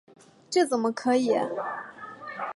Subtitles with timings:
[0.49, 1.31] 这怎么可以！